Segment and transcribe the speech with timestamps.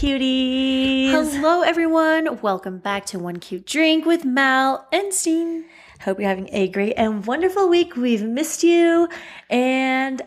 [0.00, 1.10] Hello, cuties.
[1.10, 2.40] Hello, everyone.
[2.40, 5.66] Welcome back to One Cute Drink with Mal and Steen.
[6.00, 7.96] Hope you're having a great and wonderful week.
[7.96, 9.08] We've missed you.
[9.50, 10.22] And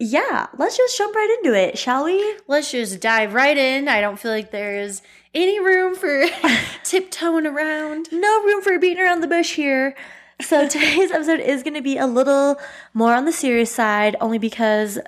[0.00, 2.38] yeah, let's just jump right into it, shall we?
[2.48, 3.86] Let's just dive right in.
[3.86, 6.24] I don't feel like there's any room for
[6.82, 8.08] tiptoeing around.
[8.10, 9.94] No room for beating around the bush here.
[10.40, 12.56] So today's episode is going to be a little
[12.94, 14.98] more on the serious side, only because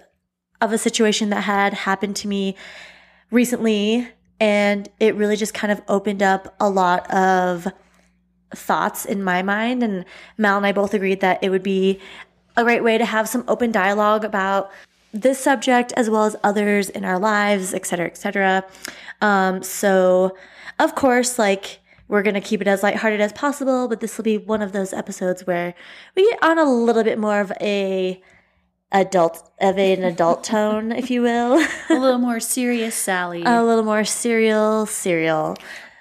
[0.60, 2.54] of a situation that had happened to me
[3.30, 4.08] recently.
[4.38, 7.68] And it really just kind of opened up a lot of
[8.54, 9.82] thoughts in my mind.
[9.82, 10.04] And
[10.38, 12.00] Mal and I both agreed that it would be
[12.56, 14.70] a great way to have some open dialogue about
[15.12, 18.64] this subject as well as others in our lives, et cetera, et cetera.
[19.20, 20.36] Um, so,
[20.78, 24.38] of course, like, we're to keep it as lighthearted as possible, but this will be
[24.38, 25.74] one of those episodes where
[26.16, 28.20] we get on a little bit more of a
[28.92, 31.58] adult of an adult tone, if you will.
[31.90, 33.42] a little more serious, Sally.
[33.44, 35.56] a little more serial, serial.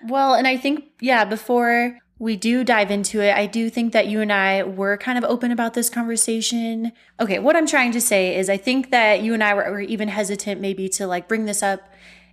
[0.07, 4.07] Well, and I think, yeah, before we do dive into it, I do think that
[4.07, 6.91] you and I were kind of open about this conversation.
[7.19, 9.79] Okay, what I'm trying to say is I think that you and I were, were
[9.81, 11.81] even hesitant maybe to like bring this up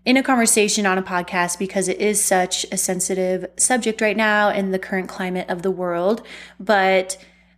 [0.04, 4.50] in a conversation on a podcast because it is such a sensitive subject right now
[4.50, 6.24] in the current climate of the world.
[6.58, 7.16] But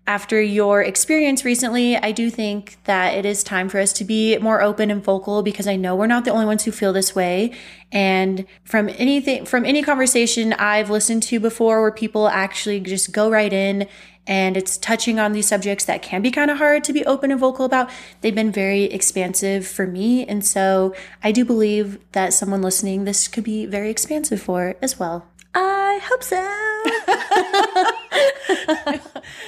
[0.09, 4.39] after your experience recently, I do think that it is time for us to be
[4.39, 7.15] more open and vocal because I know we're not the only ones who feel this
[7.15, 7.53] way.
[7.92, 13.31] And from anything, from any conversation I've listened to before where people actually just go
[13.31, 13.87] right in
[14.27, 17.31] and it's touching on these subjects that can be kind of hard to be open
[17.31, 17.91] and vocal about,
[18.22, 20.27] they've been very expansive for me.
[20.27, 24.98] And so I do believe that someone listening, this could be very expansive for as
[24.98, 25.27] well.
[25.55, 26.55] I hope so.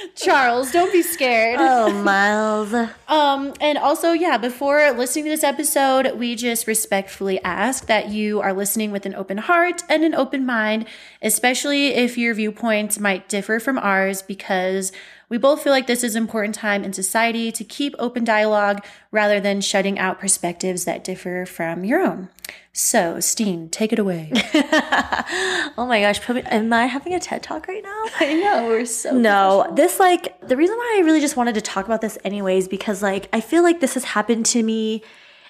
[0.15, 1.59] Charles, don't be scared.
[1.71, 2.73] Oh, Miles.
[3.07, 8.41] Um, and also, yeah, before listening to this episode, we just respectfully ask that you
[8.41, 10.85] are listening with an open heart and an open mind,
[11.21, 14.91] especially if your viewpoints might differ from ours, because
[15.31, 18.83] we both feel like this is an important time in society to keep open dialogue
[19.11, 22.27] rather than shutting out perspectives that differ from your own.
[22.73, 24.31] So, Steen, take it away.
[24.53, 28.03] oh my gosh, am I having a TED talk right now?
[28.19, 31.61] I know, we're so No, this like the reason why I really just wanted to
[31.61, 35.03] talk about this anyways because like I feel like this has happened to me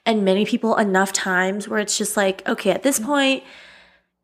[0.05, 3.43] and many people enough times where it's just like, okay, at this point,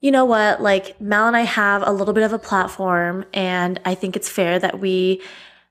[0.02, 0.62] you know what?
[0.62, 4.30] Like Mal and I have a little bit of a platform and I think it's
[4.30, 5.22] fair that we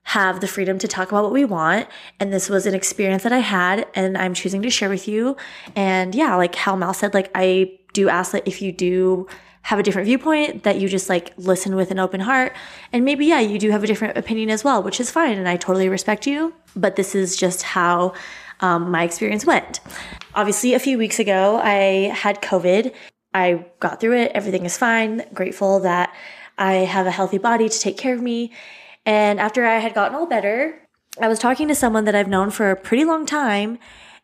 [0.03, 1.87] have the freedom to talk about what we want.
[2.19, 5.37] And this was an experience that I had and I'm choosing to share with you.
[5.75, 9.27] And yeah, like how Mal said, like I do ask that if you do
[9.67, 12.55] have a different viewpoint, that you just like listen with an open heart.
[12.93, 15.37] And maybe, yeah, you do have a different opinion as well, which is fine.
[15.37, 16.53] And I totally respect you.
[16.73, 18.13] But this is just how
[18.61, 19.81] um, my experience went.
[20.35, 22.93] Obviously, a few weeks ago, I had COVID.
[23.33, 24.31] I got through it.
[24.33, 25.25] Everything is fine.
[25.33, 26.15] Grateful that
[26.57, 28.53] I have a healthy body to take care of me.
[29.05, 30.81] And after I had gotten all better,
[31.21, 33.79] I was talking to someone that I've known for a pretty long time,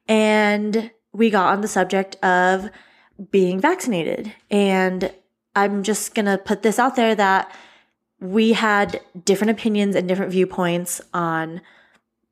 [0.07, 2.69] and we got on the subject of
[3.29, 4.33] being vaccinated.
[4.49, 5.11] And
[5.56, 7.53] I'm just gonna put this out there that
[8.19, 11.62] we had different opinions and different viewpoints on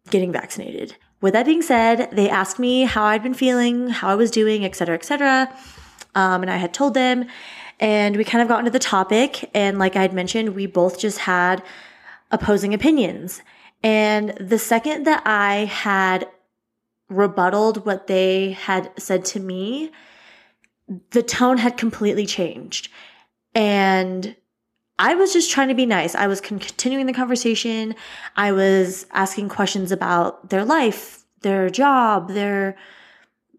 [0.09, 0.96] getting vaccinated.
[1.20, 4.66] With that being said, they asked me how I'd been feeling, how I was doing,
[4.66, 5.54] et cetera, et cetera.
[6.16, 7.26] Um, and I had told them,
[7.80, 9.50] and we kind of got into the topic.
[9.53, 11.62] And like I had mentioned, we both just had
[12.32, 13.42] opposing opinions.
[13.84, 16.28] And the second that I had
[17.09, 19.92] rebutted what they had said to me,
[21.12, 22.90] the tone had completely changed.
[23.53, 24.35] And
[25.00, 26.13] I was just trying to be nice.
[26.16, 27.95] I was continuing the conversation.
[28.35, 32.78] I was asking questions about their life, their job, their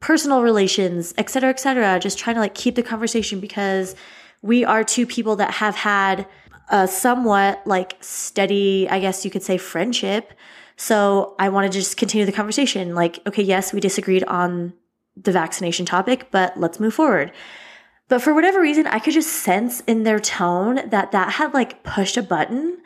[0.01, 1.99] personal relations, et cetera, et cetera.
[1.99, 3.97] Just trying to like keep the conversation because
[4.41, 6.27] we are two people that have had
[6.69, 10.33] a somewhat like steady, I guess you could say, friendship.
[10.77, 12.95] So I wanted to just continue the conversation.
[12.95, 14.73] Like, okay, yes, we disagreed on
[15.17, 17.33] the vaccination topic, but let's move forward.
[18.13, 21.83] But for whatever reason, I could just sense in their tone that that had like
[21.83, 22.77] pushed a button,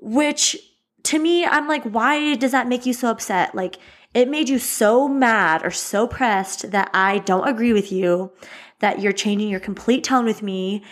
[0.00, 0.56] which
[1.04, 3.54] to me, I'm like, why does that make you so upset?
[3.54, 3.76] Like,
[4.14, 8.32] it made you so mad or so pressed that I don't agree with you,
[8.80, 10.82] that you're changing your complete tone with me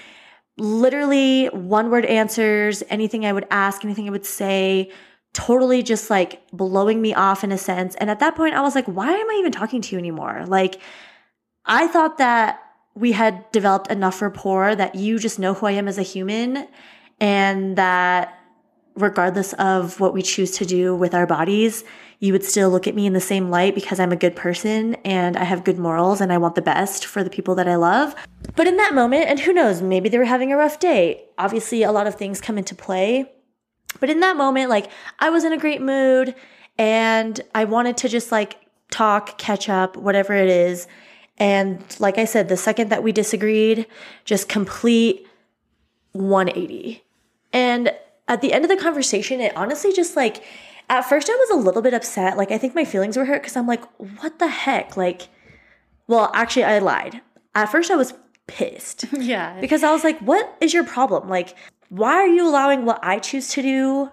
[0.56, 4.92] literally one word answers, anything I would ask, anything I would say,
[5.34, 7.96] totally just like blowing me off in a sense.
[7.96, 10.44] And at that point, I was like, why am I even talking to you anymore?
[10.46, 10.80] Like,
[11.64, 12.60] I thought that
[12.94, 16.66] we had developed enough rapport that you just know who I am as a human
[17.20, 18.36] and that
[18.96, 21.84] regardless of what we choose to do with our bodies,
[22.18, 24.94] you would still look at me in the same light because I'm a good person
[25.04, 27.76] and I have good morals and I want the best for the people that I
[27.76, 28.14] love.
[28.56, 31.24] But in that moment, and who knows, maybe they were having a rough day.
[31.38, 33.30] Obviously, a lot of things come into play.
[34.00, 36.34] But in that moment, like I was in a great mood
[36.78, 38.56] and I wanted to just like
[38.90, 40.86] talk, catch up, whatever it is.
[41.40, 43.86] And like I said, the second that we disagreed,
[44.24, 45.26] just complete
[46.12, 47.02] 180.
[47.52, 47.92] And
[48.28, 50.44] at the end of the conversation, it honestly just like,
[50.90, 52.36] at first I was a little bit upset.
[52.36, 53.82] Like, I think my feelings were hurt because I'm like,
[54.20, 54.96] what the heck?
[54.96, 55.28] Like,
[56.06, 57.22] well, actually, I lied.
[57.54, 58.14] At first, I was
[58.46, 59.06] pissed.
[59.12, 59.58] Yeah.
[59.60, 61.28] Because I was like, what is your problem?
[61.28, 61.56] Like,
[61.88, 64.10] why are you allowing what I choose to do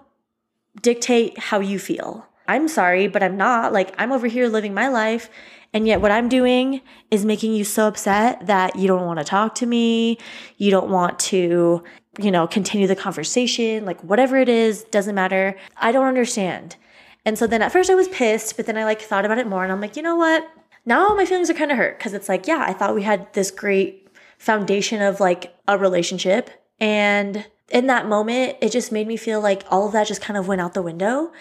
[0.80, 2.26] dictate how you feel?
[2.46, 3.72] I'm sorry, but I'm not.
[3.72, 5.28] Like, I'm over here living my life.
[5.74, 6.80] And yet, what I'm doing
[7.10, 10.18] is making you so upset that you don't want to talk to me.
[10.56, 11.82] You don't want to
[12.18, 15.56] you know, continue the conversation, like whatever it is, doesn't matter.
[15.76, 16.76] I don't understand.
[17.24, 19.46] And so then at first I was pissed, but then I like thought about it
[19.46, 20.48] more and I'm like, you know what?
[20.84, 23.32] Now my feelings are kind of hurt because it's like, yeah, I thought we had
[23.34, 26.50] this great foundation of like a relationship.
[26.80, 30.36] And in that moment, it just made me feel like all of that just kind
[30.36, 31.32] of went out the window.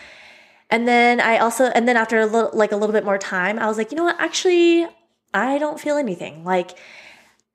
[0.69, 3.57] And then I also, and then after a little, like a little bit more time,
[3.57, 4.19] I was like, you know what?
[4.19, 4.87] Actually,
[5.33, 6.43] I don't feel anything.
[6.43, 6.77] Like,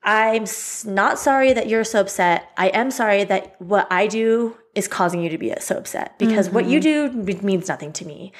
[0.02, 0.46] I'm
[0.86, 2.50] not sorry that you're so upset.
[2.56, 6.46] I am sorry that what I do is causing you to be so upset because
[6.46, 6.54] mm-hmm.
[6.54, 7.24] what you mm-hmm.
[7.24, 8.32] do means nothing to me.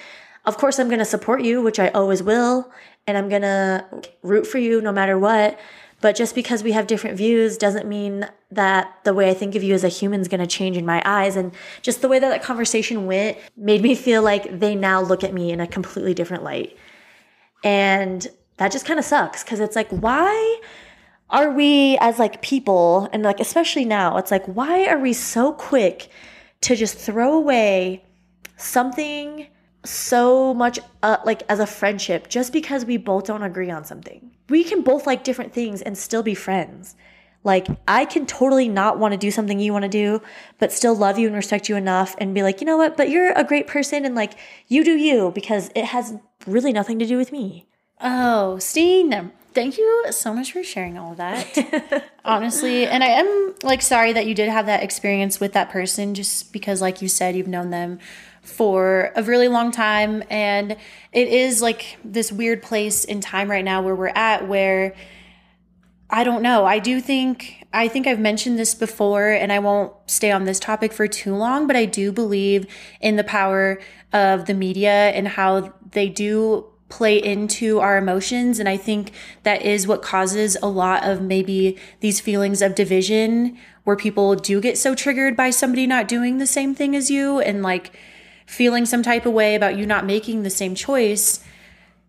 [0.45, 2.71] Of course, I'm going to support you, which I always will,
[3.07, 3.85] and I'm going to
[4.23, 5.59] root for you no matter what.
[6.03, 9.63] But just because we have different views doesn't mean that the way I think of
[9.63, 11.37] you as a human is going to change in my eyes.
[11.37, 15.25] And just the way that that conversation went made me feel like they now look
[15.25, 16.77] at me in a completely different light.
[17.65, 18.27] And
[18.57, 20.61] that just kind of sucks because it's like, why?
[21.31, 25.53] are we as like people and like especially now it's like why are we so
[25.55, 26.11] quick
[26.61, 28.05] to just throw away
[28.59, 29.47] something
[29.83, 34.32] so much uh, like as a friendship just because we both don't agree on something
[34.53, 36.95] we can both like different things and still be friends.
[37.45, 40.23] Like i can totally not want to do something you want to do
[40.61, 42.97] but still love you and respect you enough and be like you know what?
[42.97, 44.35] But you're a great person and like
[44.69, 46.15] you do you because it has
[46.47, 47.67] really nothing to do with me.
[48.01, 52.11] Oh steen Thank you so much for sharing all of that.
[52.25, 56.15] Honestly, and I am like sorry that you did have that experience with that person
[56.15, 57.99] just because like you said you've known them
[58.43, 60.73] for a really long time and
[61.13, 64.95] it is like this weird place in time right now where we're at where
[66.15, 66.67] I don't know.
[66.67, 70.61] I do think I think I've mentioned this before and I won't stay on this
[70.61, 72.67] topic for too long, but I do believe
[73.01, 73.81] in the power
[74.13, 78.59] of the media and how they do play into our emotions.
[78.59, 79.13] And I think
[79.45, 84.61] that is what causes a lot of maybe these feelings of division where people do
[84.61, 87.97] get so triggered by somebody not doing the same thing as you and like
[88.47, 91.45] feeling some type of way about you not making the same choice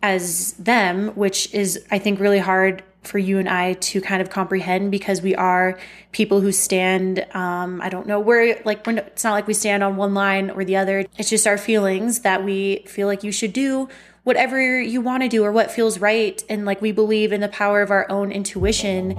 [0.01, 4.30] as them, which is, I think, really hard for you and I to kind of
[4.30, 5.77] comprehend because we are
[6.12, 9.83] people who stand, um, I don't know, we're like, we're, it's not like we stand
[9.83, 11.06] on one line or the other.
[11.18, 13.89] It's just our feelings that we feel like you should do
[14.24, 16.41] whatever you want to do or what feels right.
[16.50, 19.18] And like we believe in the power of our own intuition.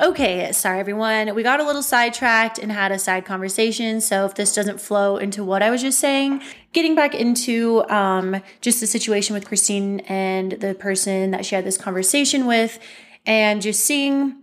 [0.00, 1.34] Okay, sorry everyone.
[1.34, 4.00] We got a little sidetracked and had a side conversation.
[4.00, 6.40] So if this doesn't flow into what I was just saying,
[6.72, 11.66] getting back into um, just the situation with Christine and the person that she had
[11.66, 12.78] this conversation with,
[13.26, 14.36] and just seeing,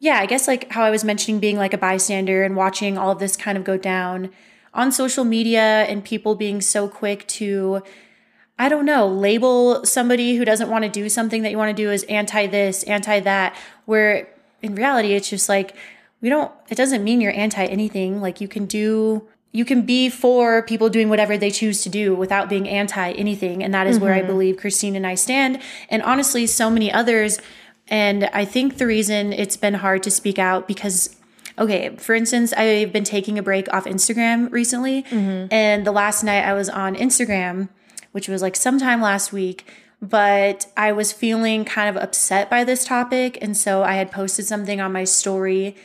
[0.00, 3.12] yeah, I guess like how I was mentioning being like a bystander and watching all
[3.12, 4.30] of this kind of go down
[4.74, 7.80] on social media and people being so quick to
[8.58, 11.80] I don't know, label somebody who doesn't want to do something that you want to
[11.80, 14.28] do as anti this, anti that, where
[14.66, 15.74] in reality, it's just like,
[16.20, 18.20] we don't, it doesn't mean you're anti anything.
[18.20, 22.14] Like you can do, you can be for people doing whatever they choose to do
[22.14, 23.62] without being anti anything.
[23.62, 24.04] And that is mm-hmm.
[24.04, 24.28] where I mm-hmm.
[24.28, 25.60] believe Christine and I stand.
[25.88, 27.40] And honestly, so many others.
[27.88, 31.16] And I think the reason it's been hard to speak out because
[31.58, 35.04] okay, for instance, I've been taking a break off Instagram recently.
[35.04, 35.52] Mm-hmm.
[35.52, 37.68] And the last night I was on Instagram,
[38.12, 39.66] which was like sometime last week,
[40.00, 43.38] but I was feeling kind of upset by this topic.
[43.40, 45.76] And so I had posted something on my story,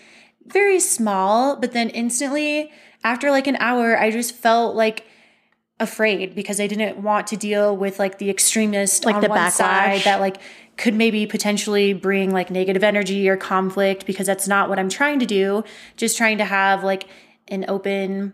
[0.46, 2.72] very small, but then instantly,
[3.04, 5.06] after like an hour, I just felt like
[5.80, 9.40] afraid because I didn't want to deal with like the extremist Like on the one
[9.40, 9.52] backlash.
[9.52, 10.38] side that like
[10.78, 15.20] could maybe potentially bring like negative energy or conflict because that's not what I'm trying
[15.20, 15.64] to do.
[15.98, 17.08] Just trying to have like
[17.48, 18.34] an open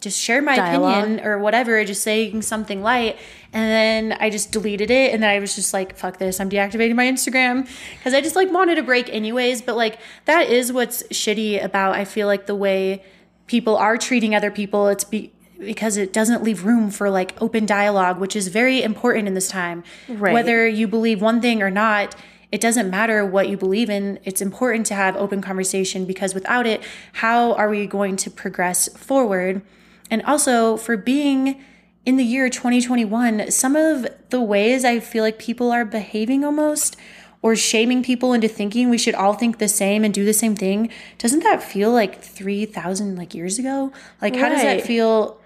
[0.00, 1.02] just share my Dialogue.
[1.02, 3.16] opinion or whatever, just saying something light.
[3.52, 5.12] And then I just deleted it.
[5.12, 7.68] And then I was just like, fuck this, I'm deactivating my Instagram.
[8.04, 9.62] Cause I just like wanted a break anyways.
[9.62, 13.02] But like, that is what's shitty about, I feel like the way
[13.46, 14.88] people are treating other people.
[14.88, 19.26] It's be- because it doesn't leave room for like open dialogue, which is very important
[19.26, 19.82] in this time.
[20.08, 20.32] Right.
[20.32, 22.14] Whether you believe one thing or not,
[22.52, 24.18] it doesn't matter what you believe in.
[24.24, 26.82] It's important to have open conversation because without it,
[27.14, 29.62] how are we going to progress forward?
[30.10, 31.62] And also for being
[32.06, 36.96] in the year 2021, some of the ways I feel like people are behaving almost
[37.42, 40.56] or shaming people into thinking we should all think the same and do the same
[40.56, 43.92] thing, doesn't that feel like 3,000 like years ago?
[44.20, 45.40] Like how does that feel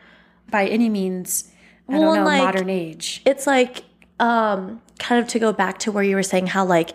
[0.50, 1.50] by any means?
[1.88, 3.23] I Well, don't know, like, modern age.
[3.26, 3.85] it's like
[4.21, 6.90] um kind of to go back to where you were saying how like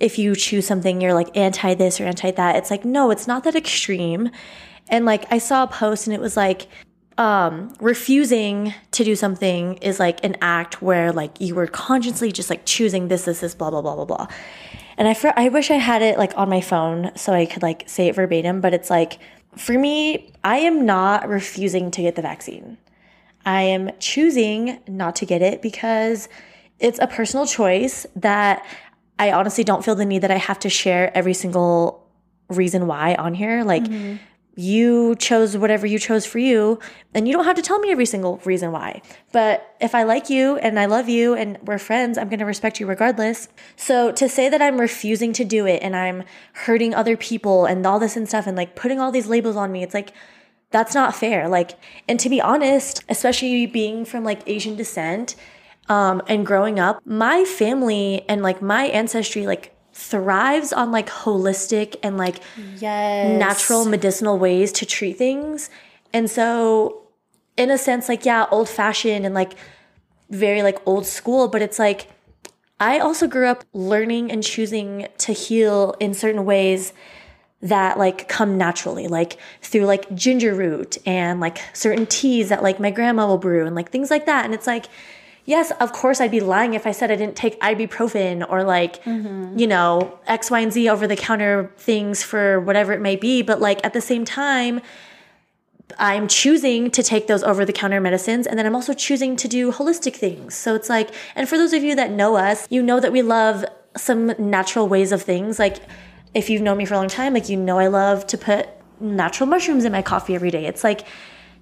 [0.00, 3.26] if you choose something you're like anti this or anti that it's like no it's
[3.26, 4.30] not that extreme
[4.88, 6.66] and like i saw a post and it was like
[7.22, 12.50] um refusing to do something is like an act where like you were consciously just
[12.50, 14.26] like choosing this this this blah blah blah blah blah.
[14.98, 17.62] And i fr- i wish i had it like on my phone so i could
[17.62, 19.18] like say it verbatim but it's like
[19.56, 22.78] for me i am not refusing to get the vaccine.
[23.44, 26.28] I am choosing not to get it because
[26.78, 28.64] it's a personal choice that
[29.18, 32.06] I honestly don't feel the need that I have to share every single
[32.48, 33.64] reason why on here.
[33.64, 33.84] Like,
[34.54, 36.78] you chose whatever you chose for you,
[37.14, 39.00] and you don't have to tell me every single reason why.
[39.32, 42.44] But if I like you and I love you and we're friends, I'm going to
[42.44, 43.48] respect you regardless.
[43.76, 47.86] So to say that I'm refusing to do it and I'm hurting other people and
[47.86, 50.12] all this and stuff and like putting all these labels on me, it's like,
[50.70, 51.48] that's not fair.
[51.48, 51.78] Like,
[52.08, 55.36] and to be honest, especially being from like Asian descent,
[55.88, 61.96] um, and growing up, my family and like my ancestry like thrives on like holistic
[62.02, 62.40] and like
[62.78, 63.38] Yes.
[63.38, 65.70] natural medicinal ways to treat things.
[66.12, 67.02] And so,
[67.56, 69.52] in a sense, like, yeah, old fashioned and like
[70.30, 72.08] very like old school, but it's like
[72.80, 76.92] I also grew up learning and choosing to heal in certain ways
[77.60, 82.80] that like come naturally, like through like ginger root and like certain teas that like
[82.80, 84.44] my grandma will brew and like things like that.
[84.44, 84.86] And it's like,
[85.44, 89.02] yes, of course I'd be lying if I said I didn't take ibuprofen or like,
[89.04, 89.58] mm-hmm.
[89.58, 93.42] you know, X, Y, and Z over the counter things for whatever it may be.
[93.42, 94.80] But like at the same time,
[95.98, 99.48] I'm choosing to take those over the counter medicines and then I'm also choosing to
[99.48, 100.54] do holistic things.
[100.54, 103.22] So it's like, and for those of you that know us, you know that we
[103.22, 103.64] love
[103.96, 105.58] some natural ways of things.
[105.58, 105.78] Like
[106.34, 108.68] if you've known me for a long time, like you know I love to put
[109.00, 110.66] natural mushrooms in my coffee every day.
[110.66, 111.06] It's like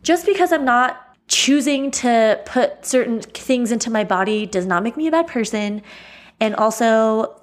[0.03, 4.97] just because I'm not choosing to put certain things into my body does not make
[4.97, 5.81] me a bad person.
[6.41, 7.41] And also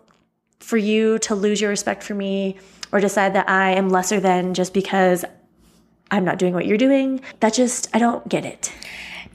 [0.60, 2.58] for you to lose your respect for me
[2.92, 5.24] or decide that I am lesser than just because
[6.12, 7.22] I'm not doing what you're doing.
[7.40, 8.74] That just, I don't get it.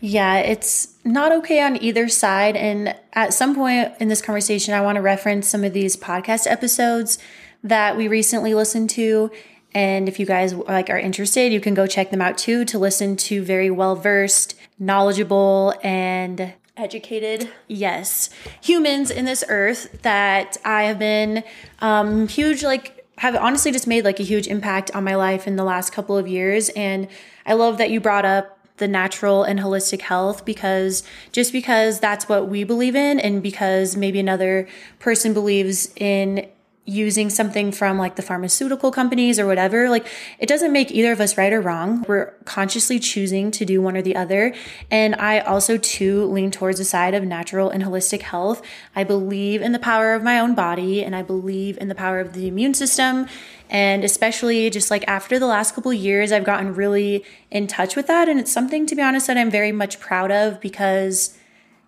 [0.00, 2.56] Yeah, it's not okay on either side.
[2.56, 6.50] And at some point in this conversation, I want to reference some of these podcast
[6.50, 7.18] episodes
[7.62, 9.30] that we recently listened to.
[9.74, 12.78] And if you guys like are interested, you can go check them out too to
[12.78, 17.50] listen to very well versed, knowledgeable, and Educated.
[17.68, 18.30] yes,
[18.62, 21.44] humans in this earth that I have been
[21.80, 25.56] um, huge, like, have honestly just made like a huge impact on my life in
[25.56, 26.70] the last couple of years.
[26.70, 27.08] And
[27.46, 32.28] I love that you brought up the natural and holistic health because just because that's
[32.28, 34.66] what we believe in, and because maybe another
[34.98, 36.48] person believes in
[36.84, 40.06] using something from like the pharmaceutical companies or whatever, like
[40.40, 42.04] it doesn't make either of us right or wrong.
[42.08, 44.52] We're consciously choosing to do one or the other.
[44.90, 48.62] And I also too lean towards the side of natural and holistic health.
[48.96, 52.18] I believe in the power of my own body and I believe in the power
[52.18, 53.28] of the immune system.
[53.70, 58.08] And especially just like after the last couple years, I've gotten really in touch with
[58.08, 58.28] that.
[58.28, 61.38] And it's something to be honest that I'm very much proud of because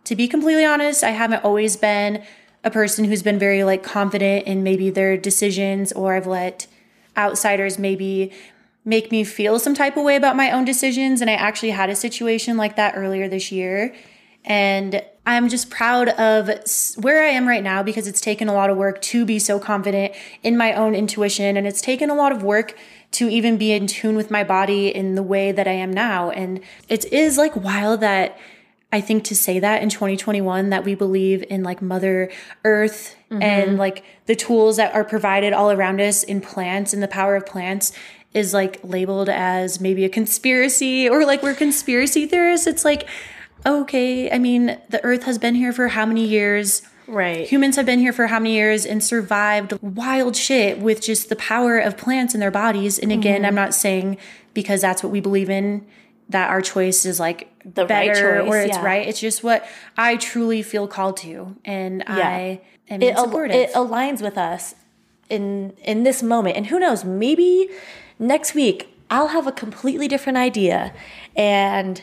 [0.04, 2.22] to be completely honest, I haven't always been
[2.64, 6.66] a person who's been very like confident in maybe their decisions or I've let
[7.16, 8.32] outsiders maybe
[8.84, 11.20] make me feel some type of way about my own decisions.
[11.20, 13.94] And I actually had a situation like that earlier this year.
[14.44, 16.50] And I'm just proud of
[16.98, 19.58] where I am right now because it's taken a lot of work to be so
[19.58, 21.56] confident in my own intuition.
[21.56, 22.76] And it's taken a lot of work
[23.12, 26.30] to even be in tune with my body in the way that I am now.
[26.30, 28.36] And it is like wild that
[28.94, 32.30] I think to say that in 2021 that we believe in like mother
[32.64, 37.08] earth and like the tools that are provided all around us in plants and the
[37.08, 37.92] power of plants
[38.32, 43.08] is like labeled as maybe a conspiracy or like we're conspiracy theorists it's like
[43.66, 46.82] okay, I mean, the earth has been here for how many years?
[47.06, 47.46] Right.
[47.48, 51.36] Humans have been here for how many years and survived wild shit with just the
[51.36, 52.98] power of plants in their bodies.
[52.98, 53.46] And again, Mm-hmm.
[53.46, 54.18] I'm not saying
[54.54, 55.86] because that's what we believe in
[56.28, 58.84] that our choice is like The right better choice, or it's yeah.
[58.84, 59.06] right.
[59.06, 59.66] It's just what
[59.96, 64.74] I truly feel called to, and I am it, al- it aligns with us
[65.28, 67.68] in in this moment and who knows maybe
[68.18, 70.92] next week i'll have a completely different idea
[71.34, 72.02] and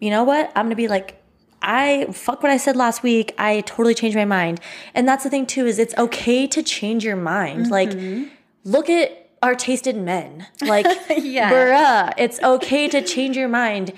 [0.00, 1.22] you know what i'm gonna be like
[1.60, 4.60] i fuck what i said last week i totally changed my mind
[4.94, 8.24] and that's the thing too is it's okay to change your mind like mm-hmm.
[8.64, 10.46] look at our tasted men.
[10.60, 10.86] Like
[11.18, 11.50] Yeah.
[11.52, 13.92] bruh it's okay to change your mind.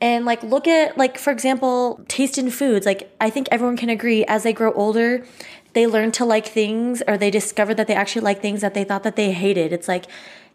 [0.00, 2.86] And like look at like for example taste in foods.
[2.86, 5.24] Like i think everyone can agree as they grow older
[5.72, 8.84] they learn to like things or they discover that they actually like things that they
[8.84, 9.72] thought that they hated.
[9.72, 10.06] It's like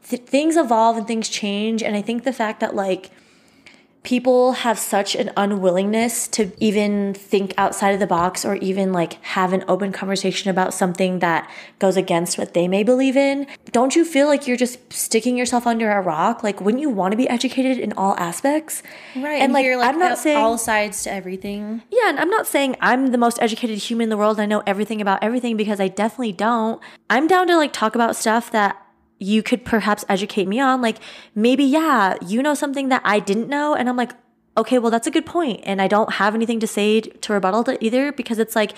[0.08, 1.84] th- things evolve and things change.
[1.84, 3.12] And i think the fact that like
[4.04, 9.14] people have such an unwillingness to even think outside of the box or even like
[9.26, 13.46] have an open conversation about something that goes against what they may believe in.
[13.72, 16.44] Don't you feel like you're just sticking yourself under a rock?
[16.44, 18.82] Like, wouldn't you want to be educated in all aspects?
[19.16, 19.42] right.
[19.42, 21.82] And like, hear, I'm not saying all sides to everything.
[21.92, 24.40] yeah, and I'm not saying I'm the most educated human in the world.
[24.40, 26.82] I know everything about everything because I definitely don't.
[27.10, 28.82] I'm down to like talk about stuff that
[29.20, 30.82] you could perhaps educate me on.
[30.82, 30.98] Like
[31.36, 33.76] maybe, yeah, you know something that I didn't know.
[33.76, 34.14] And I'm like,
[34.58, 35.30] okay, well, that's a good.
[35.64, 38.74] And I don't have anything to say to rebuttal to either because it's like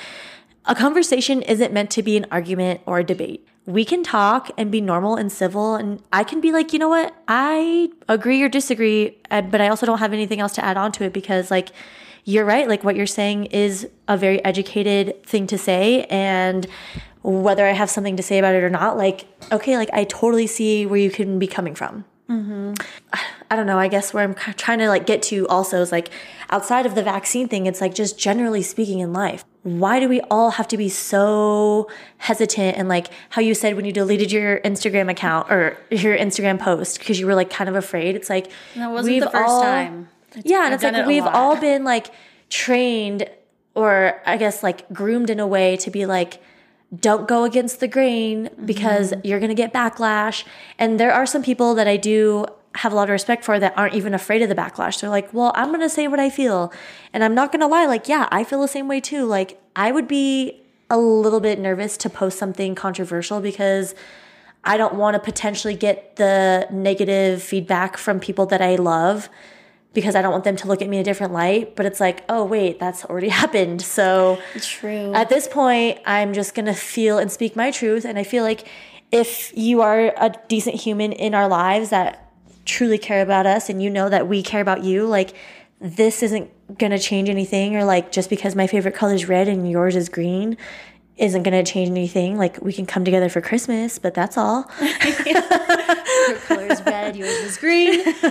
[0.66, 3.48] a conversation isn't meant to be an argument or a debate.
[3.66, 6.90] We can talk and be normal and civil, and I can be like, you know
[6.90, 10.78] what, I agree or disagree, uh, but I also don't have anything else to add
[10.78, 11.70] on to it because, like,
[12.26, 12.68] you're right.
[12.68, 16.66] Like, what you're saying is a very educated thing to say, and
[17.24, 20.48] whether I have something to say about it or not, like, okay, like, I totally
[20.48, 22.06] see where you can be coming from.
[22.30, 22.74] Mm-hmm.
[23.52, 23.78] I don't know.
[23.78, 26.10] I guess where I'm trying to like get to also is like
[26.50, 29.44] outside of the vaccine thing, it's like just generally speaking in life.
[29.64, 33.84] Why do we all have to be so hesitant and like how you said when
[33.84, 37.76] you deleted your Instagram account or your Instagram post because you were like kind of
[37.76, 38.16] afraid?
[38.16, 40.08] It's like That wasn't the first time.
[40.30, 41.36] It's- yeah, and I've it's like it we've lot.
[41.36, 42.12] all been like
[42.50, 43.30] trained
[43.76, 46.42] or I guess like groomed in a way to be like
[47.00, 49.28] don't go against the grain because Mm-hmm.
[49.28, 50.44] you're going to get backlash.
[50.78, 53.74] And there are some people that I do have a lot of respect for that
[53.78, 55.02] aren't even afraid of the backlash.
[55.02, 56.72] They're like, "Well, I'm going to say what I feel."
[57.14, 59.26] And I'm not going to lie, like, yeah, I feel the same way too.
[59.26, 63.96] Like, I would be a little bit nervous to post something controversial because
[64.64, 69.30] I don't want to potentially get the negative feedback from people that I love
[69.94, 71.76] because I don't want them to look at me in a different light.
[71.76, 73.82] But it's like, oh, wait, that's already happened.
[73.82, 75.14] So True.
[75.14, 78.06] at this point, I'm just going to feel and speak my truth.
[78.06, 78.68] And I feel like
[79.12, 82.32] if you are a decent human in our lives that
[82.64, 85.36] truly care about us and you know that we care about you, like,
[85.80, 87.76] this isn't going to change anything.
[87.76, 90.58] Or like, just because my favorite color is red and yours is green
[91.18, 92.38] isn't going to change anything.
[92.38, 94.70] Like, we can come together for Christmas, but that's all.
[96.28, 98.00] Your color is red, yours is green.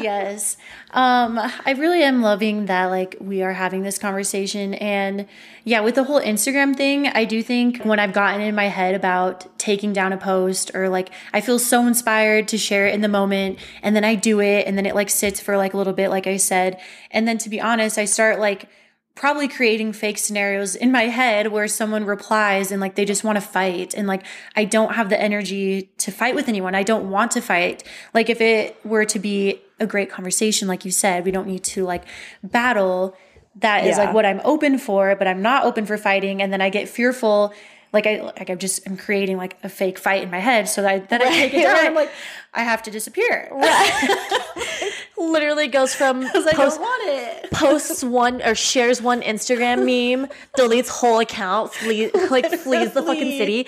[0.00, 0.56] yes.
[0.92, 5.26] Um, I really am loving that like we are having this conversation and
[5.64, 8.94] yeah, with the whole Instagram thing, I do think when I've gotten in my head
[8.94, 13.00] about taking down a post or like I feel so inspired to share it in
[13.00, 15.76] the moment and then I do it and then it like sits for like a
[15.76, 16.80] little bit like I said.
[17.10, 18.68] And then to be honest, I start like
[19.16, 23.36] probably creating fake scenarios in my head where someone replies and like they just want
[23.36, 24.22] to fight and like
[24.54, 26.74] I don't have the energy to fight with anyone.
[26.74, 27.82] I don't want to fight.
[28.14, 31.64] Like if it were to be a great conversation like you said, we don't need
[31.64, 32.04] to like
[32.44, 33.16] battle.
[33.56, 34.04] That is Yeah.
[34.04, 36.86] like what I'm open for, but I'm not open for fighting and then I get
[36.88, 37.54] fearful
[37.92, 40.82] like I like I'm just I'm creating like a fake fight in my head so
[40.82, 41.72] that I, then I take it down.
[41.72, 41.86] right.
[41.86, 42.10] I'm like
[42.54, 43.48] I have to disappear.
[43.52, 44.92] Right.
[45.18, 47.50] Literally goes from Because I don't want it.
[47.52, 53.38] posts one or shares one Instagram meme, deletes whole account, flee, like flees the fucking
[53.38, 53.66] city.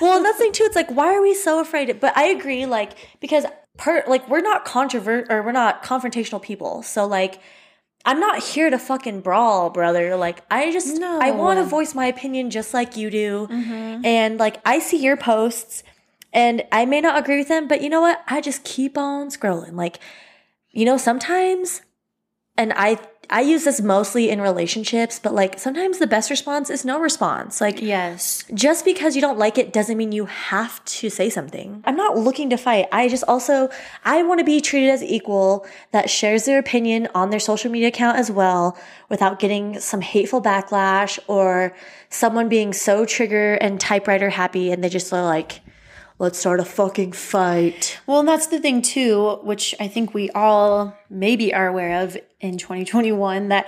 [0.00, 0.64] Well, and that's the thing too.
[0.64, 2.00] It's like, why are we so afraid?
[2.00, 3.44] But I agree, like because
[3.76, 6.82] per like we're not controvert or we're not confrontational people.
[6.82, 7.40] So like,
[8.04, 10.16] I'm not here to fucking brawl, brother.
[10.16, 11.18] Like I just No.
[11.20, 14.04] I want to voice my opinion just like you do, mm-hmm.
[14.04, 15.82] and like I see your posts.
[16.32, 18.20] And I may not agree with them, but you know what?
[18.26, 19.74] I just keep on scrolling.
[19.74, 20.00] Like,
[20.72, 21.82] you know, sometimes
[22.56, 22.98] and I
[23.30, 27.60] I use this mostly in relationships, but like sometimes the best response is no response.
[27.60, 28.44] Like Yes.
[28.54, 31.82] just because you don't like it doesn't mean you have to say something.
[31.84, 32.86] I'm not looking to fight.
[32.92, 33.68] I just also
[34.04, 37.88] I want to be treated as equal that shares their opinion on their social media
[37.88, 41.74] account as well without getting some hateful backlash or
[42.10, 45.60] someone being so trigger and typewriter happy and they just are like
[46.18, 47.98] let's start a fucking fight.
[48.06, 52.16] Well, and that's the thing too, which I think we all maybe are aware of
[52.40, 53.66] in 2021 that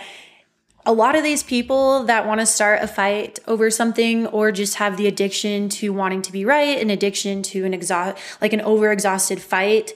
[0.84, 4.76] a lot of these people that want to start a fight over something or just
[4.76, 8.60] have the addiction to wanting to be right, an addiction to an exhaust like an
[8.60, 9.92] overexhausted fight.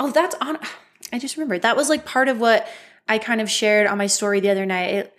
[0.00, 0.58] Oh, that's on
[1.12, 1.62] I just remembered.
[1.62, 2.66] That was like part of what
[3.06, 4.94] I kind of shared on my story the other night.
[4.94, 5.16] It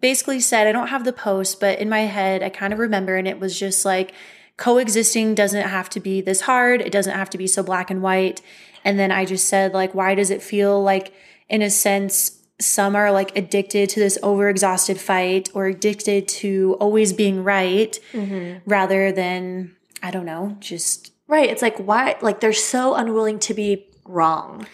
[0.00, 3.16] basically said I don't have the post, but in my head I kind of remember
[3.16, 4.14] and it was just like
[4.56, 6.80] coexisting doesn't have to be this hard.
[6.80, 8.40] It doesn't have to be so black and white.
[8.84, 11.12] And then I just said like why does it feel like
[11.48, 17.12] in a sense some are like addicted to this overexhausted fight or addicted to always
[17.12, 18.58] being right mm-hmm.
[18.68, 23.54] rather than i don't know just right it's like why like they're so unwilling to
[23.54, 24.66] be wrong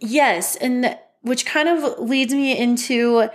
[0.00, 3.28] yes and which kind of leads me into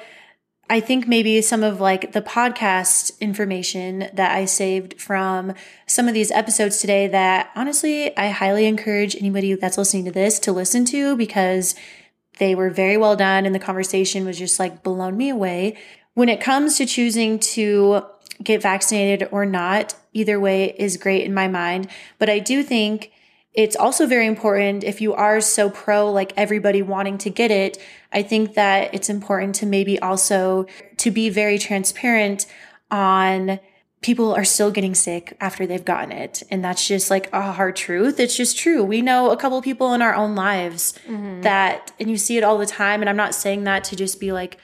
[0.73, 5.53] I think maybe some of like the podcast information that I saved from
[5.86, 10.39] some of these episodes today that honestly I highly encourage anybody that's listening to this
[10.39, 11.75] to listen to because
[12.39, 15.77] they were very well done and the conversation was just like blown me away.
[16.15, 18.01] When it comes to choosing to
[18.41, 21.88] get vaccinated or not, either way is great in my mind.
[22.17, 23.12] But I do think
[23.54, 27.78] it's also very important if you are so pro like everybody wanting to get it,
[28.12, 30.66] I think that it's important to maybe also
[30.98, 32.46] to be very transparent
[32.89, 33.60] on
[34.02, 36.44] people are still getting sick after they've gotten it.
[36.52, 38.20] And that's just like a hard truth.
[38.20, 38.84] It's just true.
[38.84, 41.42] We know a couple people in our own lives mm-hmm.
[41.42, 43.02] that, and you see it all the time.
[43.02, 44.58] And I'm not saying that to just be like,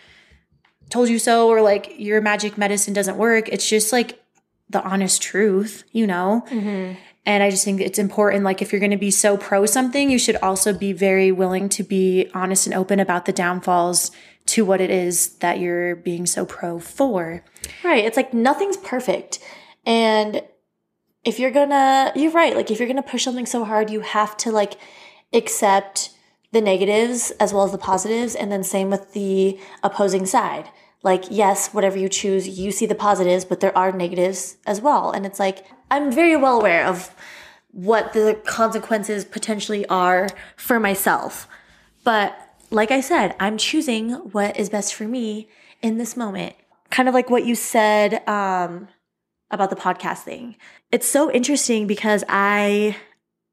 [0.89, 3.47] told you so, or like your magic medicine doesn't work.
[3.49, 4.21] It's just like
[4.69, 6.43] the honest truth, you know?
[6.49, 6.99] Mm-hmm.
[7.29, 8.43] And I just think it's important.
[8.43, 11.69] Like, if you're going to be so pro something, you should also be very willing
[11.69, 14.09] to be honest and open about the downfalls
[14.47, 17.43] to what it is that you're being so pro for.
[17.83, 18.03] Right.
[18.03, 19.37] It's like nothing's perfect.
[19.85, 20.41] And
[21.23, 22.55] if you're gonna, you're right.
[22.55, 24.79] Like, if you're gonna push something so hard, you have to like
[25.31, 26.09] accept
[26.51, 28.33] the negatives as well as the positives.
[28.33, 30.67] And then same with the opposing side.
[31.03, 35.11] Like, yes, whatever you choose, you see the positives, but there are negatives as well.
[35.11, 37.13] And it's like, I'm very well aware of
[37.71, 41.47] what the consequences potentially are for myself.
[42.04, 42.38] But
[42.71, 45.49] like I said, I'm choosing what is best for me
[45.82, 46.56] in this moment.
[46.89, 48.88] Kind of like what you said um,
[49.52, 50.56] about the podcast thing.
[50.91, 52.95] It's so interesting because I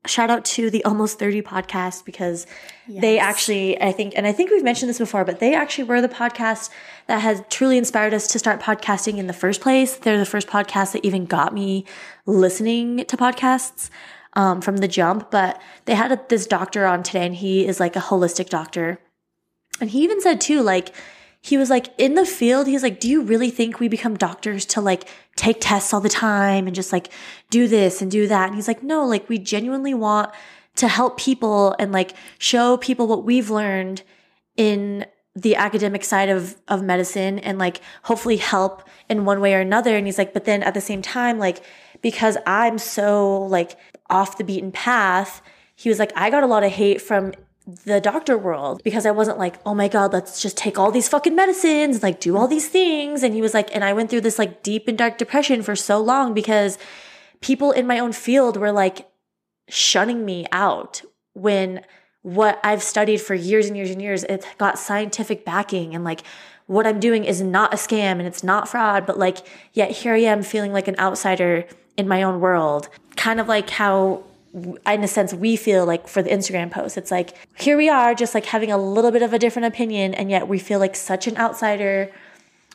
[0.08, 2.46] shout out to the Almost 30 podcast because
[2.86, 3.00] yes.
[3.00, 6.00] they actually, I think, and I think we've mentioned this before, but they actually were
[6.00, 6.70] the podcast
[7.06, 9.96] that has truly inspired us to start podcasting in the first place.
[9.96, 11.84] They're the first podcast that even got me
[12.26, 13.90] listening to podcasts
[14.34, 15.30] um, from the jump.
[15.30, 18.98] But they had a, this doctor on today, and he is like a holistic doctor.
[19.80, 20.94] And he even said, too, like,
[21.46, 24.64] he was like in the field he's like do you really think we become doctors
[24.66, 27.08] to like take tests all the time and just like
[27.50, 28.46] do this and do that?
[28.46, 30.32] And he's like no like we genuinely want
[30.76, 34.02] to help people and like show people what we've learned
[34.56, 39.60] in the academic side of of medicine and like hopefully help in one way or
[39.60, 39.96] another.
[39.96, 41.62] And he's like but then at the same time like
[42.02, 43.78] because I'm so like
[44.08, 45.42] off the beaten path
[45.76, 47.32] he was like I got a lot of hate from
[47.66, 51.08] the doctor world because I wasn't like, oh my God, let's just take all these
[51.08, 53.22] fucking medicines, like do all these things.
[53.22, 55.74] And he was like, and I went through this like deep and dark depression for
[55.74, 56.78] so long because
[57.40, 59.08] people in my own field were like
[59.68, 61.02] shunning me out
[61.34, 61.84] when
[62.22, 66.22] what I've studied for years and years and years, it's got scientific backing and like
[66.66, 69.38] what I'm doing is not a scam and it's not fraud, but like,
[69.72, 71.64] yet here I am feeling like an outsider
[71.96, 72.88] in my own world.
[73.16, 74.24] Kind of like how
[74.56, 76.96] in a sense we feel like for the Instagram post.
[76.96, 80.14] It's like here we are just like having a little bit of a different opinion
[80.14, 82.10] and yet we feel like such an outsider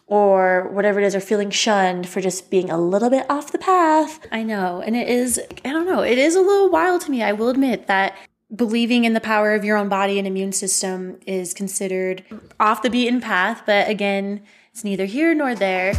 [0.08, 3.58] or whatever it is or feeling shunned for just being a little bit off the
[3.58, 4.20] path.
[4.32, 4.82] I know.
[4.86, 7.24] And it is I don't know, it is a little wild to me.
[7.24, 8.16] I will admit that
[8.54, 12.24] believing in the power of your own body and immune system is considered
[12.60, 14.42] off the beaten path, but again,
[14.72, 15.94] it's neither here nor there.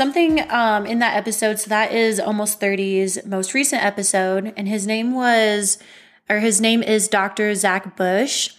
[0.00, 1.58] Something um, in that episode.
[1.58, 5.76] So that is almost 30's most recent episode, and his name was,
[6.30, 7.54] or his name is Dr.
[7.54, 8.54] Zach Bush.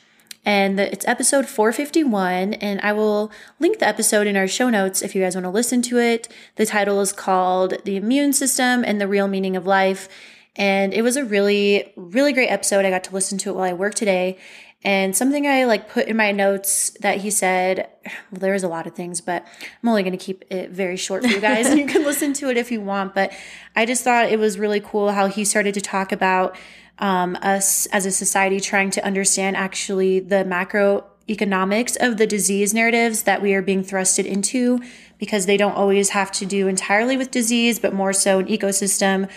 [0.46, 5.02] And the, it's episode 451, and I will link the episode in our show notes
[5.02, 6.28] if you guys want to listen to it.
[6.58, 10.10] The title is called The Immune System and the Real Meaning of Life.
[10.56, 12.86] And it was a really, really great episode.
[12.86, 14.38] I got to listen to it while I worked today.
[14.84, 17.88] And something I like put in my notes that he said,
[18.32, 19.46] well, there was a lot of things, but
[19.82, 22.34] I'm only going to keep it very short for you guys and you can listen
[22.34, 23.14] to it if you want.
[23.14, 23.32] But
[23.76, 26.56] I just thought it was really cool how he started to talk about
[26.98, 33.24] um, us as a society trying to understand actually the macroeconomics of the disease narratives
[33.24, 34.80] that we are being thrusted into
[35.20, 39.30] because they don't always have to do entirely with disease, but more so an ecosystem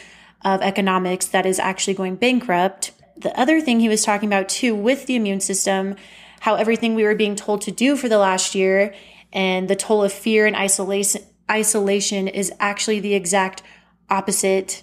[0.42, 4.74] of economics that is actually going bankrupt the other thing he was talking about too
[4.74, 5.96] with the immune system,
[6.40, 8.94] how everything we were being told to do for the last year
[9.32, 13.62] and the toll of fear and isolation isolation is actually the exact
[14.08, 14.82] opposite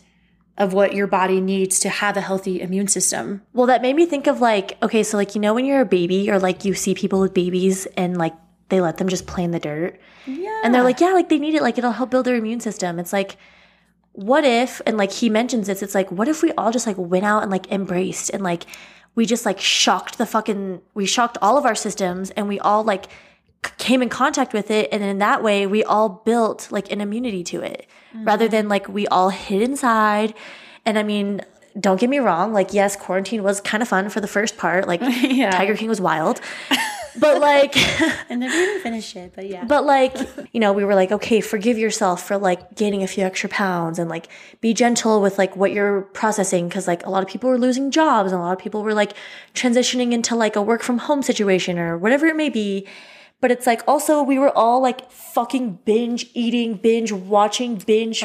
[0.57, 3.41] of what your body needs to have a healthy immune system.
[3.53, 5.85] Well, that made me think of like, okay, so like, you know, when you're a
[5.85, 8.35] baby or like you see people with babies and like
[8.69, 9.99] they let them just play in the dirt.
[10.27, 10.61] Yeah.
[10.63, 11.63] And they're like, yeah, like they need it.
[11.63, 12.99] Like it'll help build their immune system.
[12.99, 13.37] It's like,
[14.13, 16.97] what if and like he mentions this it's like what if we all just like
[16.97, 18.65] went out and like embraced and like
[19.15, 22.83] we just like shocked the fucking we shocked all of our systems and we all
[22.83, 23.05] like
[23.77, 27.43] came in contact with it and in that way we all built like an immunity
[27.43, 28.25] to it mm-hmm.
[28.25, 30.33] rather than like we all hid inside
[30.85, 31.41] and i mean
[31.79, 34.87] don't get me wrong like yes quarantine was kind of fun for the first part
[34.87, 35.51] like yeah.
[35.51, 36.41] tiger king was wild
[37.19, 37.73] but like
[38.29, 39.65] I never even finished it, but yeah.
[39.65, 40.15] But like,
[40.53, 43.99] you know, we were like, okay, forgive yourself for like gaining a few extra pounds
[43.99, 44.27] and like
[44.61, 47.91] be gentle with like what you're processing because like a lot of people were losing
[47.91, 49.13] jobs and a lot of people were like
[49.53, 52.87] transitioning into like a work from home situation or whatever it may be.
[53.41, 58.23] But it's like also we were all like fucking binge eating, binge watching, binge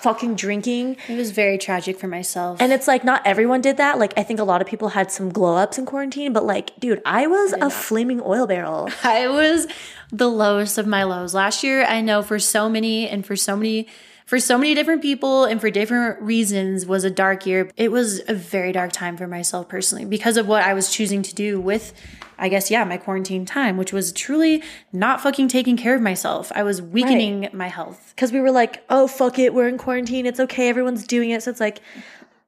[0.00, 0.98] fucking drinking.
[1.08, 2.60] It was very tragic for myself.
[2.60, 3.98] And it's like not everyone did that.
[3.98, 6.78] Like I think a lot of people had some glow ups in quarantine, but like,
[6.78, 8.90] dude, I was I a flaming oil barrel.
[9.02, 9.66] I was
[10.12, 11.34] the lowest of my lows.
[11.34, 13.88] Last year, I know for so many and for so many
[14.28, 17.70] for so many different people and for different reasons was a dark year.
[17.78, 21.22] It was a very dark time for myself personally because of what I was choosing
[21.22, 21.94] to do with
[22.40, 24.62] I guess, yeah, my quarantine time, which was truly
[24.92, 26.52] not fucking taking care of myself.
[26.54, 27.54] I was weakening right.
[27.54, 28.12] my health.
[28.14, 30.24] Because we were like, oh, fuck it, we're in quarantine.
[30.24, 30.68] It's okay.
[30.68, 31.42] Everyone's doing it.
[31.42, 31.80] So it's like,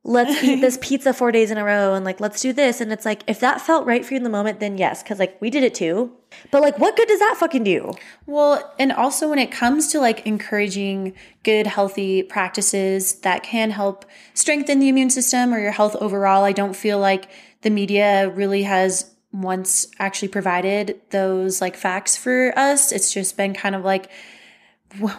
[0.02, 2.80] let's eat this pizza four days in a row and like, let's do this.
[2.80, 5.02] And it's like, if that felt right for you in the moment, then yes.
[5.02, 6.12] Cause like, we did it too.
[6.50, 7.92] But like, what good does that fucking do?
[8.26, 14.04] Well, and also when it comes to like encouraging good, healthy practices that can help
[14.34, 17.30] strengthen the immune system or your health overall, I don't feel like
[17.62, 22.90] the media really has once actually provided those like facts for us.
[22.90, 24.10] It's just been kind of like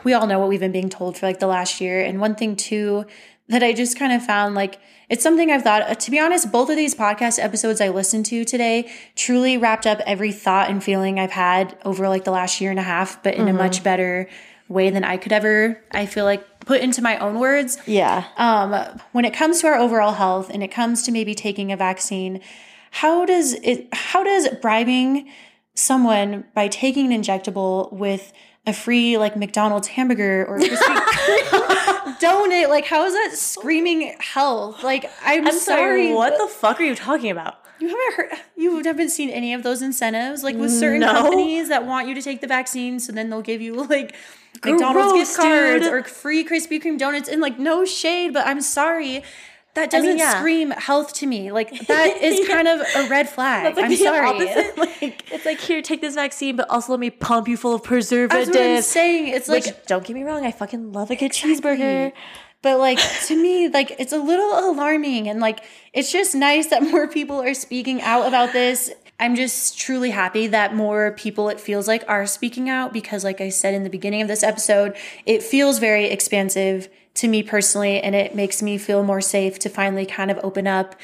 [0.04, 2.02] we all know what we've been being told for like the last year.
[2.02, 3.06] And one thing too
[3.52, 6.52] that I just kind of found like it's something I've thought uh, to be honest,
[6.52, 10.84] both of these podcast episodes I listened to today truly wrapped up every thought and
[10.84, 13.56] feeling I've had over like the last year and a half, but in mm-hmm.
[13.56, 14.30] a much better
[14.70, 17.78] way than I could ever, I feel like, put into my own words.
[17.86, 18.26] Yeah.
[18.38, 21.78] Um, when it comes to our overall health and it comes to maybe taking a
[21.78, 22.40] vaccine,
[22.92, 25.30] how does it how does bribing
[25.74, 28.32] someone by taking an injectable with
[28.68, 30.60] a free like McDonald's hamburger or
[32.22, 32.70] donut.
[32.70, 33.36] Like, how is that oh.
[33.36, 34.84] screaming health?
[34.84, 36.08] Like, I'm, I'm sorry.
[36.08, 36.14] sorry.
[36.14, 37.56] What the fuck are you talking about?
[37.80, 38.40] You haven't heard.
[38.56, 41.14] You haven't seen any of those incentives, like with certain no.
[41.14, 44.16] companies that want you to take the vaccine, so then they'll give you like
[44.64, 45.94] McDonald's Gross, gift cards dude.
[45.94, 47.28] or free Krispy Kreme donuts.
[47.28, 49.24] And like, no shade, but I'm sorry
[49.74, 50.40] that doesn't I mean, yeah.
[50.40, 51.52] scream health to me.
[51.52, 52.56] Like that is yeah.
[52.56, 53.76] kind of a red flag.
[53.76, 54.28] Like I'm sorry.
[54.28, 54.78] Opposite.
[54.82, 57.84] Like it's like here, take this vaccine, but also let me pump you full of
[57.84, 58.48] preservatives.
[58.48, 59.28] That's what I'm saying.
[59.30, 61.56] It's like Which, don't get me wrong, I fucking love a good exactly.
[61.56, 62.12] cheeseburger.
[62.62, 66.84] But like to me, like it's a little alarming and like it's just nice that
[66.92, 68.92] more people are speaking out about this.
[69.20, 73.40] I'm just truly happy that more people it feels like are speaking out because like
[73.40, 76.90] I said in the beginning of this episode, it feels very expansive
[77.22, 80.68] to me personally and it makes me feel more safe to finally kind of open
[80.68, 80.96] up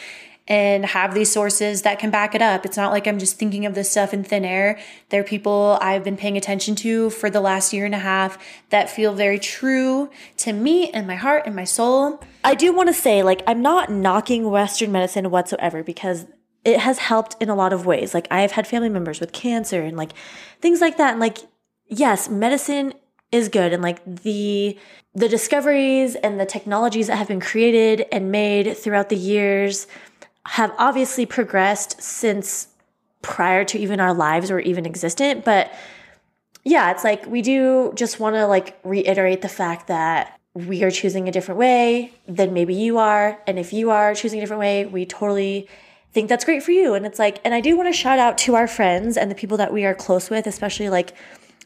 [0.48, 2.66] and have these sources that can back it up.
[2.66, 4.80] It's not like I'm just thinking of this stuff in thin air.
[5.10, 8.38] There are people I've been paying attention to for the last year and a half
[8.70, 12.24] that feel very true to me and my heart and my soul.
[12.44, 16.26] I do want to say, like, I'm not knocking Western medicine whatsoever because
[16.64, 18.14] it has helped in a lot of ways.
[18.14, 20.14] Like, I have had family members with cancer and like
[20.62, 21.12] things like that.
[21.12, 21.40] And like,
[21.88, 22.94] yes, medicine
[23.32, 23.74] is good.
[23.74, 24.78] And like the
[25.14, 29.88] the discoveries and the technologies that have been created and made throughout the years
[30.46, 32.68] have obviously progressed since
[33.22, 35.44] prior to even our lives were even existent.
[35.44, 35.72] But
[36.64, 40.92] yeah it's like we do just want to like reiterate the fact that we are
[40.92, 43.42] choosing a different way than maybe you are.
[43.48, 45.68] And if you are choosing a different way we totally
[46.12, 46.94] think that's great for you.
[46.94, 49.36] And it's like and i do want to shout out to our friends and the
[49.36, 51.14] people that we are close with especially like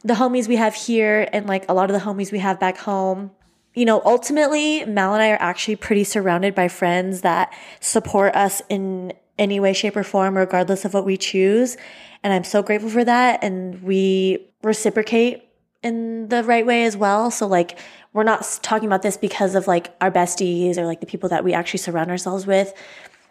[0.03, 2.77] the homies we have here and like a lot of the homies we have back
[2.77, 3.31] home.
[3.73, 8.61] You know, ultimately, Mal and I are actually pretty surrounded by friends that support us
[8.67, 11.77] in any way, shape, or form, regardless of what we choose.
[12.21, 13.43] And I'm so grateful for that.
[13.43, 15.43] And we reciprocate
[15.83, 17.31] in the right way as well.
[17.31, 17.79] So, like,
[18.13, 21.43] we're not talking about this because of like our besties or like the people that
[21.43, 22.73] we actually surround ourselves with.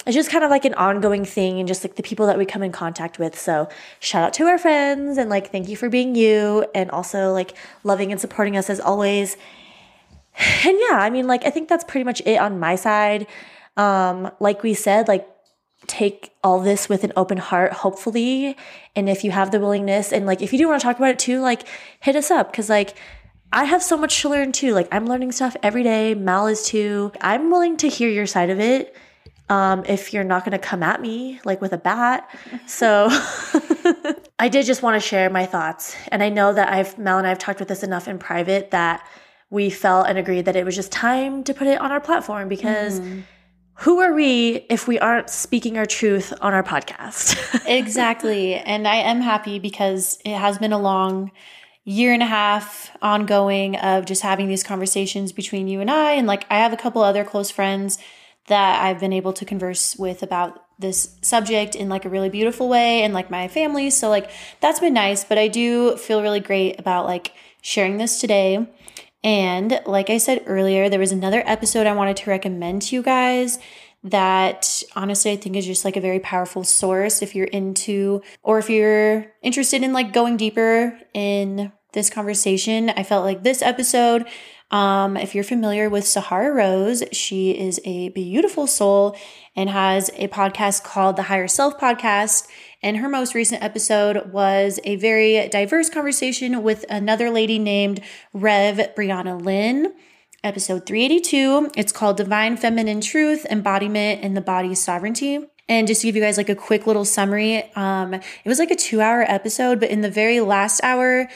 [0.06, 2.46] It's just kind of like an ongoing thing and just like the people that we
[2.46, 3.38] come in contact with.
[3.38, 7.32] So, shout out to our friends and like thank you for being you and also
[7.32, 9.36] like loving and supporting us as always.
[10.64, 13.26] And yeah, I mean, like, I think that's pretty much it on my side.
[13.76, 15.28] Um, like we said, like,
[15.86, 18.56] take all this with an open heart, hopefully.
[18.94, 21.10] And if you have the willingness, and like, if you do want to talk about
[21.10, 21.66] it too, like,
[22.00, 22.52] hit us up.
[22.52, 22.96] Cause like,
[23.52, 24.72] I have so much to learn too.
[24.72, 26.14] Like, I'm learning stuff every day.
[26.14, 27.12] Mal is too.
[27.20, 28.94] I'm willing to hear your side of it.
[29.50, 32.30] Um, if you're not going to come at me like with a bat.
[32.66, 33.08] So
[34.38, 35.96] I did just want to share my thoughts.
[36.08, 38.70] And I know that I've, Mal and I have talked with this enough in private
[38.70, 39.04] that
[39.50, 42.48] we felt and agreed that it was just time to put it on our platform
[42.48, 43.24] because mm.
[43.74, 47.64] who are we if we aren't speaking our truth on our podcast?
[47.66, 48.54] exactly.
[48.54, 51.32] And I am happy because it has been a long
[51.84, 56.12] year and a half ongoing of just having these conversations between you and I.
[56.12, 57.98] And like, I have a couple other close friends
[58.50, 62.68] that I've been able to converse with about this subject in like a really beautiful
[62.68, 63.90] way and like my family.
[63.90, 67.32] So like that's been nice, but I do feel really great about like
[67.62, 68.66] sharing this today
[69.22, 73.02] and like I said earlier, there was another episode I wanted to recommend to you
[73.02, 73.58] guys
[74.02, 78.58] that honestly I think is just like a very powerful source if you're into or
[78.58, 82.90] if you're interested in like going deeper in this conversation.
[82.90, 84.26] I felt like this episode
[84.70, 89.16] um, if you're familiar with Sahara Rose, she is a beautiful soul
[89.56, 92.46] and has a podcast called the Higher Self Podcast.
[92.82, 98.00] And her most recent episode was a very diverse conversation with another lady named
[98.32, 99.92] Rev Brianna Lynn.
[100.42, 101.72] Episode 382.
[101.76, 105.40] It's called Divine Feminine Truth, Embodiment, and the Body's Sovereignty.
[105.68, 108.70] And just to give you guys like a quick little summary, um, it was like
[108.70, 111.28] a two hour episode, but in the very last hour,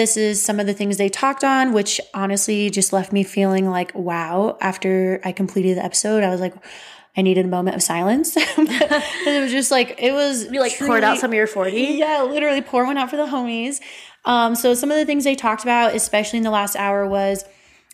[0.00, 3.68] this is some of the things they talked on, which honestly just left me feeling
[3.68, 6.54] like, wow, after I completed the episode, I was like,
[7.18, 8.32] I needed a moment of silence.
[8.38, 11.76] it was just like it was you like truly, poured out some of your 40.
[11.76, 13.80] Yeah, literally pour one out for the homies.
[14.24, 17.44] Um, so some of the things they talked about, especially in the last hour, was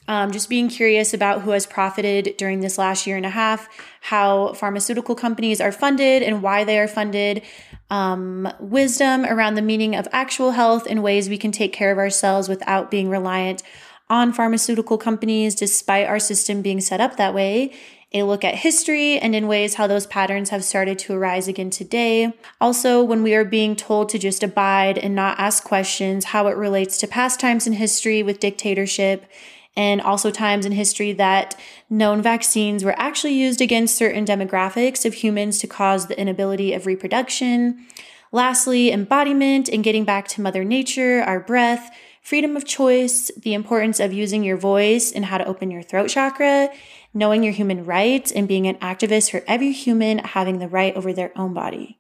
[0.07, 3.69] um, just being curious about who has profited during this last year and a half,
[4.01, 7.42] how pharmaceutical companies are funded and why they are funded,
[7.90, 11.99] um, wisdom around the meaning of actual health and ways we can take care of
[11.99, 13.62] ourselves without being reliant
[14.09, 17.72] on pharmaceutical companies, despite our system being set up that way,
[18.12, 21.70] a look at history and in ways how those patterns have started to arise again
[21.70, 22.33] today.
[22.61, 26.57] Also, when we are being told to just abide and not ask questions, how it
[26.57, 29.27] relates to past times in history with dictatorship
[29.77, 31.55] and also times in history that
[31.91, 36.87] known vaccines were actually used against certain demographics of humans to cause the inability of
[36.87, 37.87] reproduction.
[38.33, 41.91] Lastly, embodiment and getting back to Mother Nature, our breath,
[42.23, 46.09] freedom of choice, the importance of using your voice and how to open your throat
[46.09, 46.69] chakra,
[47.15, 51.12] knowing your human rights, and being an activist for every human having the right over
[51.12, 51.99] their own body.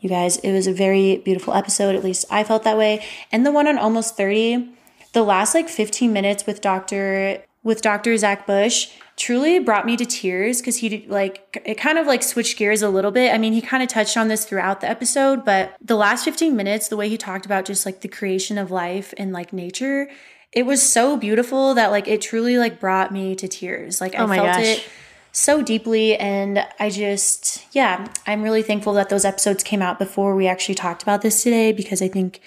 [0.00, 1.94] You guys, it was a very beautiful episode.
[1.94, 3.04] At least I felt that way.
[3.30, 4.74] And the one on Almost 30,
[5.12, 7.42] the last like 15 minutes with Dr.
[7.62, 8.16] with Dr.
[8.16, 12.58] Zach Bush truly brought me to tears because he like it kind of like switched
[12.58, 13.32] gears a little bit.
[13.32, 16.56] I mean, he kind of touched on this throughout the episode, but the last 15
[16.56, 20.08] minutes, the way he talked about just like the creation of life and like nature,
[20.52, 24.00] it was so beautiful that like it truly like brought me to tears.
[24.00, 24.64] Like I oh felt gosh.
[24.64, 24.88] it
[25.34, 30.34] so deeply and I just yeah, I'm really thankful that those episodes came out before
[30.34, 32.40] we actually talked about this today because I think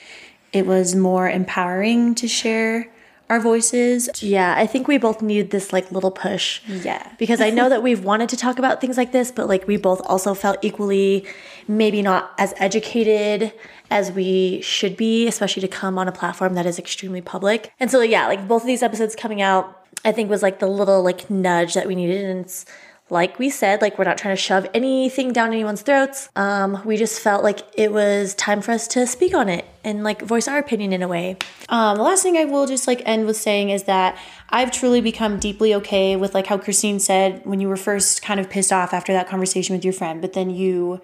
[0.56, 2.88] it was more empowering to share
[3.30, 4.10] our voices.
[4.24, 6.62] Yeah, I think we both need this like little push.
[6.66, 7.12] Yeah.
[7.18, 9.76] Because I know that we've wanted to talk about things like this, but like we
[9.76, 11.28] both also felt equally
[11.68, 13.52] maybe not as educated
[13.92, 17.74] as we should be, especially to come on a platform that is extremely public.
[17.78, 20.68] And so, yeah, like both of these episodes coming out, I think was like the
[20.68, 22.24] little like nudge that we needed.
[22.24, 22.66] And it's
[23.10, 26.30] like we said, like we're not trying to shove anything down anyone's throats.
[26.36, 30.04] Um, we just felt like it was time for us to speak on it and
[30.04, 31.38] like voice our opinion in a way.
[31.70, 34.18] Um, the last thing I will just like end with saying is that
[34.50, 38.40] I've truly become deeply okay with like how Christine said when you were first kind
[38.40, 41.00] of pissed off after that conversation with your friend, but then you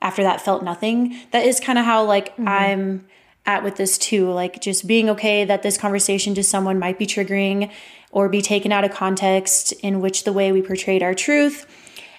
[0.00, 1.16] after that felt nothing.
[1.32, 2.48] That is kind of how like mm-hmm.
[2.48, 3.06] I'm
[3.44, 4.30] at with this too.
[4.30, 7.70] Like just being okay that this conversation to someone might be triggering
[8.10, 11.66] or be taken out of context in which the way we portrayed our truth.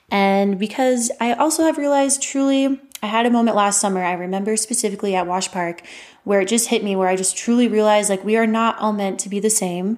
[0.10, 4.56] And because I also have realized truly, I had a moment last summer, I remember
[4.58, 5.82] specifically at Wash Park,
[6.24, 8.94] where it just hit me, where I just truly realized like we are not all
[8.94, 9.98] meant to be the same.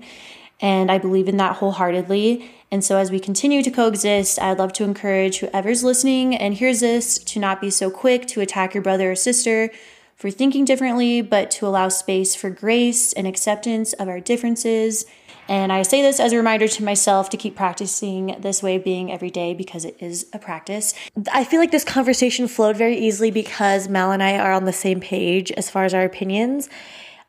[0.62, 2.50] And I believe in that wholeheartedly.
[2.72, 6.80] And so, as we continue to coexist, I'd love to encourage whoever's listening and hears
[6.80, 9.70] this to not be so quick to attack your brother or sister
[10.16, 15.06] for thinking differently, but to allow space for grace and acceptance of our differences.
[15.48, 18.84] And I say this as a reminder to myself to keep practicing this way of
[18.84, 20.94] being every day because it is a practice.
[21.32, 24.74] I feel like this conversation flowed very easily because Mal and I are on the
[24.74, 26.70] same page as far as our opinions.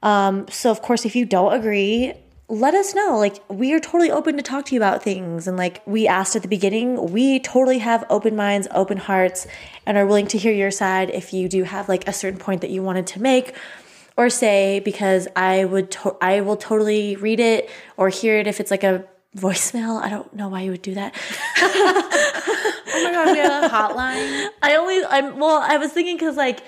[0.02, 2.12] Um, so, of course, if you don't agree,
[2.48, 3.16] let us know.
[3.18, 5.48] Like, we are totally open to talk to you about things.
[5.48, 9.46] And, like we asked at the beginning, we totally have open minds, open hearts,
[9.86, 12.60] and are willing to hear your side if you do have like a certain point
[12.60, 13.56] that you wanted to make
[14.16, 18.60] or say because I would to- I will totally read it or hear it if
[18.60, 19.04] it's like a
[19.36, 20.00] voicemail.
[20.00, 21.14] I don't know why you would do that.
[21.58, 24.48] oh my god, we have a hotline.
[24.62, 26.60] I only I'm well, I was thinking cuz like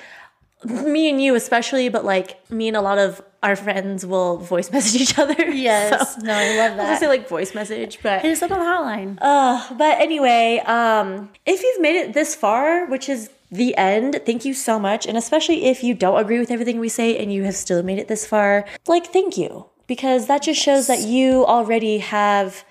[0.64, 4.72] me and you especially, but like me and a lot of our friends will voice
[4.76, 5.40] message each other.
[5.51, 6.14] Yes.
[6.16, 6.97] So, no, I love that.
[6.97, 9.18] I say like voice message, but hit us up on the hotline.
[9.20, 14.44] Uh, but anyway, um, if you've made it this far, which is the end, thank
[14.44, 15.07] you so much.
[15.07, 17.99] And especially if you don't agree with everything we say and you have still made
[17.99, 19.66] it this far, like thank you.
[19.86, 22.64] Because that just shows that you already have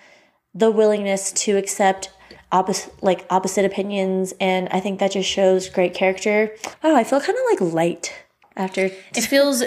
[0.54, 2.12] the willingness to accept
[2.52, 6.56] opposite like opposite opinions and I think that just shows great character.
[6.84, 8.14] Oh, I feel kind of like light
[8.56, 9.64] after it feels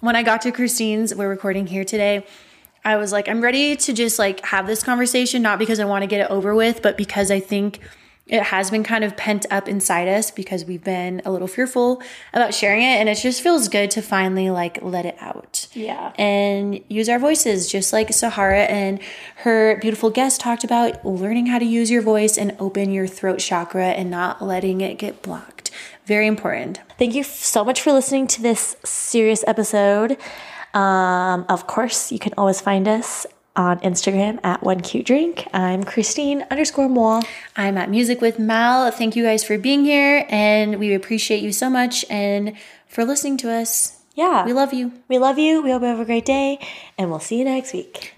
[0.00, 2.26] when I got to Christine's, we're recording here today.
[2.84, 6.02] I was like, I'm ready to just like have this conversation, not because I want
[6.02, 7.80] to get it over with, but because I think
[8.26, 12.02] it has been kind of pent up inside us because we've been a little fearful
[12.32, 15.66] about sharing it and it just feels good to finally like let it out.
[15.74, 16.12] Yeah.
[16.18, 18.98] And use our voices just like sahara and
[19.36, 23.40] her beautiful guest talked about learning how to use your voice and open your throat
[23.40, 25.70] chakra and not letting it get blocked.
[26.06, 26.80] Very important.
[26.98, 30.16] Thank you so much for listening to this serious episode.
[30.72, 33.26] Um, of course you can always find us
[33.56, 35.46] on Instagram at one cute drink.
[35.52, 37.22] I'm Christine underscore Moore.
[37.56, 38.90] I'm at Music with Mal.
[38.90, 43.36] Thank you guys for being here, and we appreciate you so much and for listening
[43.38, 44.00] to us.
[44.14, 44.92] Yeah, we love you.
[45.08, 45.62] We love you.
[45.62, 46.58] We hope you have a great day,
[46.98, 48.14] and we'll see you next week.